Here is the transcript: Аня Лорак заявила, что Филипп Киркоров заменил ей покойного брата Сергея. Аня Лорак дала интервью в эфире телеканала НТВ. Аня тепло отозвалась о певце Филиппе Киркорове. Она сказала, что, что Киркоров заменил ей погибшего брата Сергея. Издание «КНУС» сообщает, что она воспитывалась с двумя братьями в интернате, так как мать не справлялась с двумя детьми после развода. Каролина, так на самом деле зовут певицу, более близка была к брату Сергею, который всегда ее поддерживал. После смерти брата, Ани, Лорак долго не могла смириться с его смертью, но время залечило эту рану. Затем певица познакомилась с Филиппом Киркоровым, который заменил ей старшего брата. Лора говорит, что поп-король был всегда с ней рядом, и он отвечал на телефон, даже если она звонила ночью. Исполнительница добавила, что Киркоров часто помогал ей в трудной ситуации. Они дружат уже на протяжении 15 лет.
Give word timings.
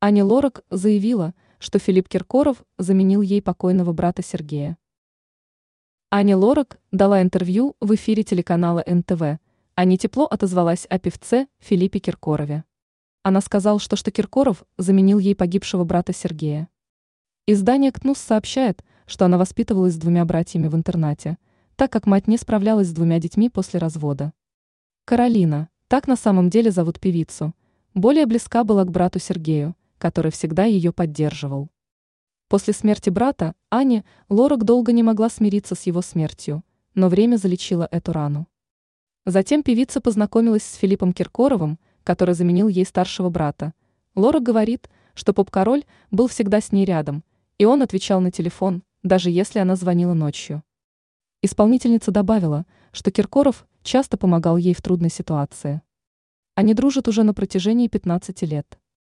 Аня 0.00 0.24
Лорак 0.24 0.62
заявила, 0.70 1.34
что 1.58 1.80
Филипп 1.80 2.08
Киркоров 2.08 2.64
заменил 2.78 3.20
ей 3.20 3.42
покойного 3.42 3.92
брата 3.92 4.22
Сергея. 4.22 4.78
Аня 6.12 6.36
Лорак 6.36 6.78
дала 6.92 7.20
интервью 7.20 7.74
в 7.80 7.92
эфире 7.96 8.22
телеканала 8.22 8.84
НТВ. 8.86 9.40
Аня 9.74 9.98
тепло 9.98 10.26
отозвалась 10.26 10.86
о 10.88 11.00
певце 11.00 11.48
Филиппе 11.58 11.98
Киркорове. 11.98 12.62
Она 13.24 13.40
сказала, 13.40 13.80
что, 13.80 13.96
что 13.96 14.12
Киркоров 14.12 14.64
заменил 14.76 15.18
ей 15.18 15.34
погибшего 15.34 15.82
брата 15.82 16.12
Сергея. 16.12 16.68
Издание 17.48 17.90
«КНУС» 17.90 18.18
сообщает, 18.18 18.84
что 19.04 19.24
она 19.24 19.36
воспитывалась 19.36 19.94
с 19.94 19.98
двумя 19.98 20.24
братьями 20.24 20.68
в 20.68 20.76
интернате, 20.76 21.38
так 21.74 21.90
как 21.90 22.06
мать 22.06 22.28
не 22.28 22.36
справлялась 22.36 22.86
с 22.86 22.92
двумя 22.92 23.18
детьми 23.18 23.50
после 23.50 23.80
развода. 23.80 24.32
Каролина, 25.06 25.70
так 25.88 26.06
на 26.06 26.14
самом 26.14 26.50
деле 26.50 26.70
зовут 26.70 27.00
певицу, 27.00 27.52
более 27.94 28.26
близка 28.26 28.62
была 28.62 28.84
к 28.84 28.92
брату 28.92 29.18
Сергею, 29.18 29.74
который 29.98 30.30
всегда 30.30 30.64
ее 30.64 30.92
поддерживал. 30.92 31.68
После 32.48 32.72
смерти 32.72 33.10
брата, 33.10 33.54
Ани, 33.68 34.04
Лорак 34.30 34.64
долго 34.64 34.92
не 34.92 35.02
могла 35.02 35.28
смириться 35.28 35.74
с 35.74 35.82
его 35.82 36.00
смертью, 36.00 36.64
но 36.94 37.08
время 37.08 37.36
залечило 37.36 37.86
эту 37.90 38.12
рану. 38.12 38.48
Затем 39.26 39.62
певица 39.62 40.00
познакомилась 40.00 40.62
с 40.62 40.76
Филиппом 40.76 41.12
Киркоровым, 41.12 41.78
который 42.04 42.34
заменил 42.34 42.68
ей 42.68 42.86
старшего 42.86 43.28
брата. 43.28 43.74
Лора 44.14 44.40
говорит, 44.40 44.88
что 45.14 45.34
поп-король 45.34 45.84
был 46.10 46.28
всегда 46.28 46.62
с 46.62 46.72
ней 46.72 46.86
рядом, 46.86 47.22
и 47.58 47.66
он 47.66 47.82
отвечал 47.82 48.22
на 48.22 48.30
телефон, 48.30 48.82
даже 49.02 49.30
если 49.30 49.58
она 49.58 49.76
звонила 49.76 50.14
ночью. 50.14 50.62
Исполнительница 51.42 52.10
добавила, 52.10 52.64
что 52.92 53.10
Киркоров 53.10 53.66
часто 53.82 54.16
помогал 54.16 54.56
ей 54.56 54.74
в 54.74 54.80
трудной 54.80 55.10
ситуации. 55.10 55.82
Они 56.54 56.72
дружат 56.72 57.06
уже 57.06 57.22
на 57.22 57.34
протяжении 57.34 57.88
15 57.88 58.42
лет. 58.42 58.78